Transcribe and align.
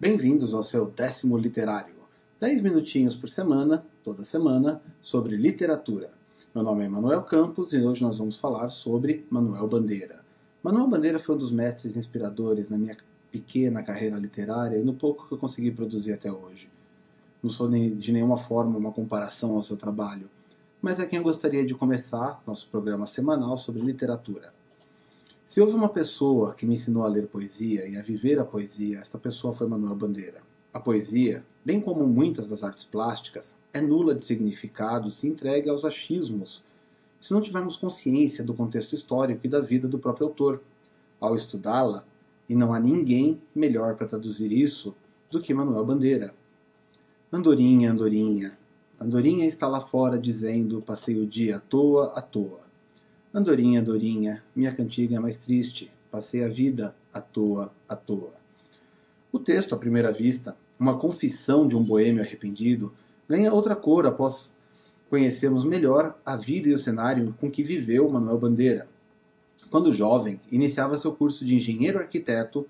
Bem-vindos 0.00 0.54
ao 0.54 0.62
seu 0.62 0.88
décimo 0.88 1.36
literário. 1.36 1.96
10 2.38 2.60
minutinhos 2.60 3.16
por 3.16 3.28
semana, 3.28 3.84
toda 4.04 4.24
semana, 4.24 4.80
sobre 5.02 5.36
literatura. 5.36 6.10
Meu 6.54 6.62
nome 6.62 6.84
é 6.84 6.88
Manuel 6.88 7.22
Campos 7.22 7.72
e 7.72 7.78
hoje 7.78 8.04
nós 8.04 8.16
vamos 8.16 8.38
falar 8.38 8.70
sobre 8.70 9.26
Manuel 9.28 9.66
Bandeira. 9.66 10.24
Manuel 10.62 10.86
Bandeira 10.86 11.18
foi 11.18 11.34
um 11.34 11.38
dos 11.38 11.50
mestres 11.50 11.96
inspiradores 11.96 12.70
na 12.70 12.78
minha 12.78 12.96
pequena 13.32 13.82
carreira 13.82 14.16
literária 14.18 14.76
e 14.76 14.84
no 14.84 14.94
pouco 14.94 15.26
que 15.26 15.34
eu 15.34 15.38
consegui 15.38 15.72
produzir 15.72 16.12
até 16.12 16.30
hoje. 16.30 16.70
Não 17.42 17.50
sou 17.50 17.68
de 17.68 18.12
nenhuma 18.12 18.36
forma 18.36 18.78
uma 18.78 18.92
comparação 18.92 19.56
ao 19.56 19.62
seu 19.62 19.76
trabalho, 19.76 20.30
mas 20.80 21.00
é 21.00 21.06
quem 21.06 21.16
eu 21.16 21.24
gostaria 21.24 21.66
de 21.66 21.74
começar 21.74 22.40
nosso 22.46 22.68
programa 22.68 23.04
semanal 23.04 23.58
sobre 23.58 23.82
literatura. 23.82 24.54
Se 25.48 25.62
houve 25.62 25.74
uma 25.74 25.88
pessoa 25.88 26.52
que 26.52 26.66
me 26.66 26.74
ensinou 26.74 27.04
a 27.04 27.08
ler 27.08 27.26
poesia 27.26 27.88
e 27.88 27.96
a 27.96 28.02
viver 28.02 28.38
a 28.38 28.44
poesia, 28.44 28.98
esta 28.98 29.16
pessoa 29.16 29.50
foi 29.50 29.66
Manuel 29.66 29.96
Bandeira. 29.96 30.42
A 30.74 30.78
poesia, 30.78 31.42
bem 31.64 31.80
como 31.80 32.06
muitas 32.06 32.48
das 32.48 32.62
artes 32.62 32.84
plásticas, 32.84 33.54
é 33.72 33.80
nula 33.80 34.14
de 34.14 34.26
significado 34.26 35.10
se 35.10 35.26
entregue 35.26 35.70
aos 35.70 35.86
achismos, 35.86 36.62
se 37.18 37.32
não 37.32 37.40
tivermos 37.40 37.78
consciência 37.78 38.44
do 38.44 38.52
contexto 38.52 38.94
histórico 38.94 39.40
e 39.46 39.48
da 39.48 39.58
vida 39.58 39.88
do 39.88 39.98
próprio 39.98 40.26
autor. 40.26 40.60
Ao 41.18 41.34
estudá-la, 41.34 42.04
e 42.46 42.54
não 42.54 42.74
há 42.74 42.78
ninguém 42.78 43.40
melhor 43.54 43.94
para 43.94 44.06
traduzir 44.06 44.52
isso 44.52 44.94
do 45.30 45.40
que 45.40 45.54
Manuel 45.54 45.86
Bandeira. 45.86 46.34
Andorinha, 47.32 47.90
Andorinha. 47.90 48.58
Andorinha 49.00 49.46
está 49.46 49.66
lá 49.66 49.80
fora 49.80 50.18
dizendo: 50.18 50.82
passei 50.82 51.18
o 51.18 51.26
dia 51.26 51.56
à 51.56 51.60
toa, 51.60 52.12
à 52.14 52.20
toa. 52.20 52.67
Andorinha, 53.32 53.80
Andorinha, 53.80 54.42
minha 54.56 54.72
cantiga 54.72 55.16
é 55.16 55.18
mais 55.18 55.36
triste, 55.36 55.92
passei 56.10 56.42
a 56.42 56.48
vida 56.48 56.96
à 57.12 57.20
toa, 57.20 57.70
à 57.86 57.94
toa. 57.94 58.32
O 59.30 59.38
texto, 59.38 59.74
à 59.74 59.78
primeira 59.78 60.10
vista, 60.10 60.56
uma 60.80 60.98
confissão 60.98 61.68
de 61.68 61.76
um 61.76 61.84
boêmio 61.84 62.22
arrependido, 62.22 62.90
ganha 63.28 63.52
outra 63.52 63.76
cor 63.76 64.06
após 64.06 64.56
conhecermos 65.10 65.66
melhor 65.66 66.18
a 66.24 66.36
vida 66.36 66.70
e 66.70 66.72
o 66.72 66.78
cenário 66.78 67.34
com 67.38 67.50
que 67.50 67.62
viveu 67.62 68.08
Manuel 68.08 68.38
Bandeira. 68.38 68.88
Quando 69.70 69.92
jovem, 69.92 70.40
iniciava 70.50 70.96
seu 70.96 71.12
curso 71.12 71.44
de 71.44 71.54
engenheiro 71.54 71.98
arquiteto, 71.98 72.66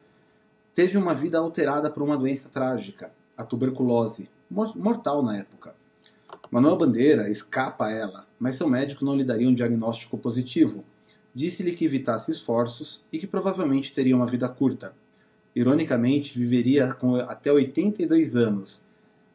teve 0.74 0.98
uma 0.98 1.14
vida 1.14 1.38
alterada 1.38 1.88
por 1.88 2.02
uma 2.02 2.18
doença 2.18 2.48
trágica, 2.48 3.12
a 3.36 3.44
tuberculose, 3.44 4.28
mortal 4.50 5.22
na 5.22 5.36
época. 5.36 5.72
Manuel 6.50 6.76
Bandeira 6.76 7.30
escapa 7.30 7.86
a 7.86 7.92
ela, 7.92 8.27
mas 8.38 8.56
seu 8.56 8.68
médico 8.68 9.04
não 9.04 9.16
lhe 9.16 9.24
daria 9.24 9.48
um 9.48 9.54
diagnóstico 9.54 10.16
positivo. 10.16 10.84
Disse-lhe 11.34 11.72
que 11.72 11.84
evitasse 11.84 12.30
esforços 12.30 13.04
e 13.12 13.18
que 13.18 13.26
provavelmente 13.26 13.92
teria 13.92 14.16
uma 14.16 14.26
vida 14.26 14.48
curta. 14.48 14.94
Ironicamente, 15.54 16.38
viveria 16.38 16.92
com 16.92 17.16
até 17.16 17.52
82 17.52 18.36
anos, 18.36 18.82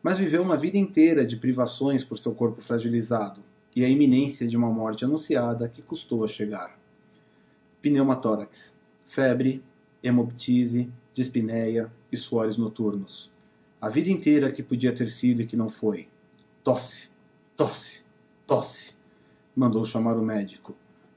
mas 0.01 0.17
viveu 0.17 0.41
uma 0.41 0.57
vida 0.57 0.77
inteira 0.77 1.25
de 1.25 1.37
privações 1.37 2.03
por 2.03 2.17
seu 2.17 2.33
corpo 2.33 2.61
fragilizado 2.61 3.41
e 3.75 3.83
a 3.83 3.89
iminência 3.89 4.47
de 4.47 4.55
uma 4.55 4.69
morte 4.69 5.05
anunciada 5.05 5.67
que 5.67 5.81
custou 5.81 6.23
a 6.23 6.27
chegar. 6.27 6.77
Pneumatórax, 7.81 8.75
febre, 9.05 9.63
hemoptise, 10.01 10.91
dispneia 11.13 11.91
e 12.11 12.17
suores 12.17 12.57
noturnos. 12.57 13.31
A 13.81 13.89
vida 13.89 14.09
inteira 14.09 14.51
que 14.51 14.63
podia 14.63 14.93
ter 14.93 15.09
sido 15.09 15.41
e 15.41 15.45
que 15.45 15.57
não 15.57 15.69
foi. 15.69 16.07
Tosse, 16.63 17.09
tosse, 17.57 18.02
tosse. 18.53 18.93
Mandou 19.55 19.83
chamar 19.83 20.15
o 20.15 20.21
médico. 20.21 20.75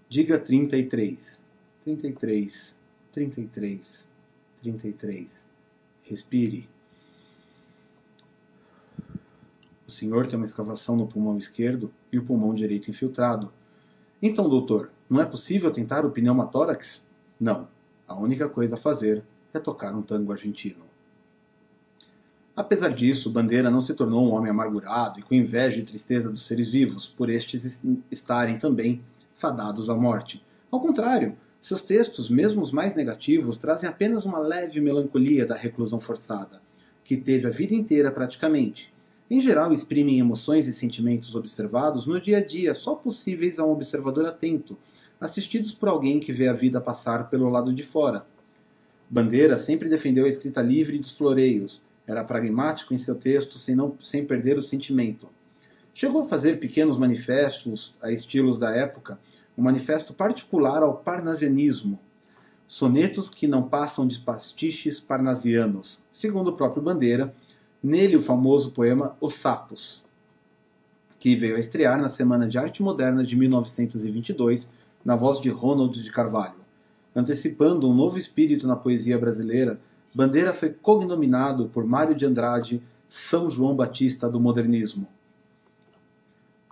Diga 0.08 0.38
33. 0.38 1.38
33, 1.84 2.74
33, 3.12 4.06
33. 4.62 5.46
Respire. 6.02 6.66
O 9.86 9.90
senhor 9.90 10.26
tem 10.26 10.38
uma 10.38 10.46
escavação 10.46 10.96
no 10.96 11.06
pulmão 11.06 11.36
esquerdo 11.36 11.92
e 12.10 12.18
o 12.18 12.24
pulmão 12.24 12.54
direito 12.54 12.90
infiltrado. 12.90 13.52
Então, 14.22 14.48
doutor, 14.48 14.90
não 15.08 15.20
é 15.20 15.26
possível 15.26 15.70
tentar 15.70 16.06
o 16.06 16.10
pneumatórax? 16.10 17.02
Não. 17.38 17.68
A 18.08 18.14
única 18.14 18.48
coisa 18.48 18.76
a 18.76 18.78
fazer 18.78 19.22
é 19.52 19.58
tocar 19.58 19.94
um 19.94 20.00
tango 20.00 20.32
argentino. 20.32 20.84
Apesar 22.56 22.88
disso, 22.88 23.28
Bandeira 23.28 23.70
não 23.70 23.82
se 23.82 23.92
tornou 23.92 24.26
um 24.26 24.32
homem 24.32 24.50
amargurado 24.50 25.20
e 25.20 25.22
com 25.22 25.34
inveja 25.34 25.78
e 25.78 25.84
tristeza 25.84 26.30
dos 26.30 26.46
seres 26.46 26.70
vivos, 26.70 27.06
por 27.06 27.28
estes 27.28 27.78
estarem 28.10 28.58
também 28.58 29.02
fadados 29.36 29.90
à 29.90 29.94
morte. 29.94 30.42
Ao 30.70 30.80
contrário, 30.80 31.36
seus 31.60 31.82
textos, 31.82 32.30
mesmo 32.30 32.62
os 32.62 32.72
mais 32.72 32.94
negativos, 32.94 33.58
trazem 33.58 33.86
apenas 33.90 34.24
uma 34.24 34.38
leve 34.38 34.80
melancolia 34.80 35.44
da 35.44 35.54
reclusão 35.54 36.00
forçada, 36.00 36.62
que 37.04 37.16
teve 37.16 37.46
a 37.46 37.50
vida 37.50 37.74
inteira 37.74 38.10
praticamente. 38.10 38.90
Em 39.30 39.38
geral, 39.38 39.70
exprimem 39.70 40.18
emoções 40.18 40.66
e 40.66 40.72
sentimentos 40.72 41.34
observados 41.34 42.06
no 42.06 42.18
dia 42.18 42.38
a 42.38 42.44
dia, 42.44 42.72
só 42.72 42.94
possíveis 42.94 43.58
a 43.58 43.66
um 43.66 43.72
observador 43.72 44.24
atento, 44.24 44.78
assistidos 45.20 45.74
por 45.74 45.90
alguém 45.90 46.20
que 46.20 46.32
vê 46.32 46.48
a 46.48 46.54
vida 46.54 46.80
passar 46.80 47.28
pelo 47.28 47.50
lado 47.50 47.74
de 47.74 47.82
fora. 47.82 48.24
Bandeira 49.10 49.58
sempre 49.58 49.90
defendeu 49.90 50.24
a 50.24 50.28
escrita 50.28 50.62
livre 50.62 50.98
dos 50.98 51.16
floreios, 51.16 51.82
era 52.06 52.24
pragmático 52.24 52.94
em 52.94 52.98
seu 52.98 53.14
texto 53.14 53.58
sem, 53.58 53.74
não, 53.74 53.96
sem 54.00 54.24
perder 54.24 54.56
o 54.56 54.62
sentimento. 54.62 55.28
Chegou 55.92 56.20
a 56.20 56.24
fazer 56.24 56.60
pequenos 56.60 56.98
manifestos 56.98 57.94
a 58.02 58.10
estilos 58.10 58.58
da 58.58 58.70
época, 58.70 59.18
um 59.56 59.62
manifesto 59.62 60.12
particular 60.12 60.82
ao 60.82 60.98
parnasianismo, 60.98 61.98
sonetos 62.66 63.28
que 63.28 63.46
não 63.46 63.62
passam 63.62 64.06
de 64.06 64.20
pastiches 64.20 65.00
parnasianos, 65.00 66.00
segundo 66.12 66.48
o 66.48 66.52
próprio 66.52 66.82
Bandeira, 66.82 67.34
nele 67.82 68.16
o 68.16 68.20
famoso 68.20 68.72
poema 68.72 69.16
Os 69.20 69.34
Sapos, 69.34 70.04
que 71.18 71.34
veio 71.34 71.56
a 71.56 71.60
estrear 71.60 72.00
na 72.00 72.08
Semana 72.08 72.46
de 72.46 72.58
Arte 72.58 72.82
Moderna 72.82 73.24
de 73.24 73.34
1922, 73.36 74.68
na 75.04 75.16
voz 75.16 75.40
de 75.40 75.48
Ronald 75.48 76.02
de 76.02 76.10
Carvalho, 76.10 76.56
antecipando 77.14 77.88
um 77.88 77.94
novo 77.94 78.18
espírito 78.18 78.66
na 78.66 78.76
poesia 78.76 79.18
brasileira 79.18 79.80
Bandeira 80.16 80.54
foi 80.54 80.70
cognominado 80.70 81.68
por 81.68 81.84
Mário 81.84 82.14
de 82.14 82.24
Andrade 82.24 82.82
São 83.06 83.50
João 83.50 83.76
Batista 83.76 84.30
do 84.30 84.40
modernismo. 84.40 85.06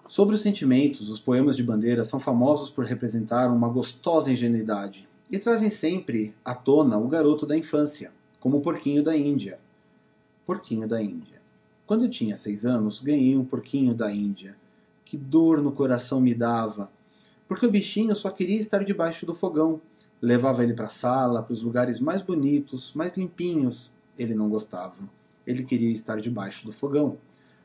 Sobre 0.08 0.34
os 0.34 0.40
sentimentos, 0.40 1.10
os 1.10 1.20
poemas 1.20 1.54
de 1.54 1.62
Bandeira 1.62 2.06
são 2.06 2.18
famosos 2.18 2.70
por 2.70 2.86
representar 2.86 3.52
uma 3.52 3.68
gostosa 3.68 4.32
ingenuidade 4.32 5.06
e 5.30 5.38
trazem 5.38 5.68
sempre 5.68 6.34
à 6.42 6.54
tona 6.54 6.96
o 6.96 7.06
garoto 7.06 7.44
da 7.44 7.54
infância, 7.54 8.10
como 8.40 8.56
o 8.56 8.60
porquinho 8.62 9.04
da 9.04 9.14
Índia. 9.14 9.58
Porquinho 10.46 10.88
da 10.88 11.02
Índia. 11.02 11.38
Quando 11.86 12.04
eu 12.04 12.10
tinha 12.10 12.36
seis 12.36 12.64
anos, 12.64 12.98
ganhei 12.98 13.36
um 13.36 13.44
porquinho 13.44 13.92
da 13.92 14.10
Índia. 14.10 14.56
Que 15.04 15.18
dor 15.18 15.60
no 15.60 15.70
coração 15.70 16.18
me 16.18 16.34
dava, 16.34 16.90
porque 17.46 17.66
o 17.66 17.70
bichinho 17.70 18.16
só 18.16 18.30
queria 18.30 18.58
estar 18.58 18.82
debaixo 18.82 19.26
do 19.26 19.34
fogão 19.34 19.82
Levava 20.20 20.62
ele 20.62 20.74
para 20.74 20.86
a 20.86 20.88
sala, 20.88 21.42
para 21.42 21.52
os 21.52 21.62
lugares 21.62 22.00
mais 22.00 22.22
bonitos, 22.22 22.92
mais 22.94 23.16
limpinhos. 23.16 23.90
Ele 24.18 24.34
não 24.34 24.48
gostava. 24.48 24.96
Ele 25.46 25.62
queria 25.62 25.90
estar 25.90 26.20
debaixo 26.20 26.64
do 26.64 26.72
fogão. 26.72 27.18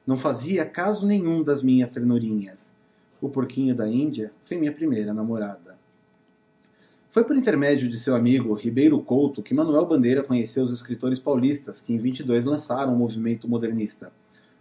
Não 0.05 0.17
fazia 0.17 0.65
caso 0.65 1.05
nenhum 1.05 1.43
das 1.43 1.61
minhas 1.61 1.91
ternurinhas. 1.91 2.71
O 3.21 3.29
porquinho 3.29 3.75
da 3.75 3.87
Índia 3.87 4.31
foi 4.45 4.57
minha 4.57 4.71
primeira 4.71 5.13
namorada. 5.13 5.77
Foi 7.11 7.23
por 7.23 7.35
intermédio 7.35 7.89
de 7.89 7.97
seu 7.97 8.15
amigo 8.15 8.53
Ribeiro 8.53 8.99
Couto 9.01 9.41
que 9.41 9.53
Manuel 9.53 9.85
Bandeira 9.85 10.21
conheceu 10.21 10.63
os 10.63 10.71
escritores 10.71 11.17
paulistas 11.17 11.81
que 11.81 11.91
em 11.91 11.97
22 11.97 12.45
lançaram 12.45 12.93
o 12.93 12.97
movimento 12.97 13.47
modernista. 13.47 14.11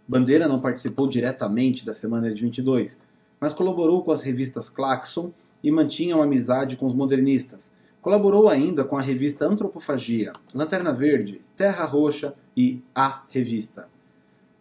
Bandeira 0.07 0.47
não 0.47 0.59
participou 0.59 1.07
diretamente 1.07 1.85
da 1.85 1.93
Semana 1.93 2.33
de 2.33 2.41
22, 2.41 2.97
mas 3.39 3.53
colaborou 3.53 4.03
com 4.03 4.11
as 4.11 4.23
revistas 4.23 4.67
Claxon 4.67 5.31
e 5.63 5.71
mantinha 5.71 6.15
uma 6.15 6.25
amizade 6.25 6.75
com 6.75 6.87
os 6.87 6.93
modernistas, 6.93 7.69
Colaborou 8.01 8.47
ainda 8.47 8.85
com 8.85 8.97
a 8.97 9.01
revista 9.01 9.45
Antropofagia, 9.45 10.31
Lanterna 10.53 10.93
Verde, 10.93 11.41
Terra 11.57 11.83
Roxa 11.83 12.33
e 12.55 12.81
A 12.95 13.23
Revista. 13.29 13.89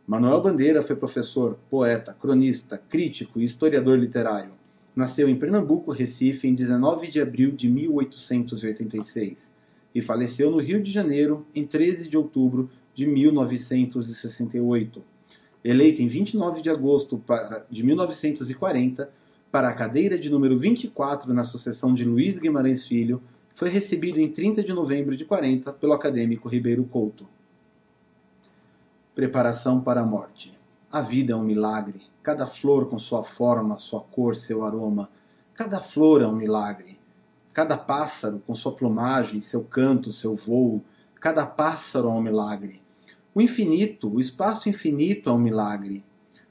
Manuel 0.05 0.40
Bandeira 0.40 0.82
foi 0.82 0.96
professor, 0.96 1.56
poeta, 1.70 2.12
cronista, 2.12 2.82
crítico 2.88 3.38
e 3.38 3.44
historiador 3.44 3.96
literário. 3.96 4.50
Nasceu 4.96 5.29
em 5.29 5.37
Pernambuco, 5.37 5.93
Recife, 5.93 6.49
em 6.49 6.55
19 6.55 7.06
de 7.06 7.20
abril 7.20 7.52
de 7.52 7.70
1886 7.70 9.50
e 9.94 10.02
faleceu 10.02 10.50
no 10.50 10.58
Rio 10.58 10.82
de 10.82 10.91
Janeiro 10.91 11.46
em 11.55 11.64
13 11.64 12.08
de 12.08 12.17
outubro 12.17 12.69
de 12.93 13.06
1968. 13.06 15.00
Eleito 15.62 16.02
em 16.02 16.08
29 16.08 16.61
de 16.61 16.70
agosto 16.70 17.23
de 17.70 17.84
1940 17.84 19.11
para 19.50 19.68
a 19.68 19.72
cadeira 19.72 20.18
de 20.18 20.28
número 20.30 20.58
24 20.58 21.32
na 21.32 21.44
sucessão 21.44 21.94
de 21.94 22.04
Luiz 22.04 22.38
Guimarães 22.38 22.86
Filho, 22.86 23.22
foi 23.54 23.70
recebido 23.70 24.20
em 24.20 24.30
30 24.30 24.62
de 24.62 24.72
novembro 24.72 25.16
de 25.16 25.24
40 25.24 25.72
pelo 25.72 25.92
acadêmico 25.92 26.48
Ribeiro 26.48 26.84
Couto. 26.84 27.26
Preparação 29.14 29.80
para 29.80 30.02
a 30.02 30.06
morte. 30.06 30.56
A 30.92 31.00
vida 31.00 31.32
é 31.32 31.36
um 31.36 31.42
milagre, 31.42 32.02
cada 32.22 32.46
flor 32.46 32.88
com 32.88 32.98
sua 32.98 33.24
forma, 33.24 33.78
sua 33.78 34.00
cor, 34.00 34.36
seu 34.36 34.64
aroma. 34.64 35.10
Cada 35.54 35.80
flor 35.80 36.22
é 36.22 36.26
um 36.26 36.36
milagre. 36.36 36.98
Cada 37.52 37.76
pássaro 37.76 38.40
com 38.46 38.54
sua 38.54 38.72
plumagem, 38.72 39.40
seu 39.40 39.64
canto, 39.64 40.12
seu 40.12 40.36
voo. 40.36 40.84
Cada 41.20 41.44
pássaro 41.44 42.08
é 42.08 42.12
um 42.12 42.22
milagre. 42.22 42.80
O 43.34 43.40
infinito, 43.40 44.08
o 44.08 44.20
espaço 44.20 44.68
infinito 44.68 45.28
é 45.28 45.32
um 45.32 45.38
milagre. 45.38 46.04